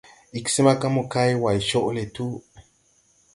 Ig 0.37 0.45
smaga 0.53 0.87
mokay 0.95 1.31
way 1.43 1.57
coʼ 1.69 1.87
le 1.95 2.03
tu. 2.15 2.25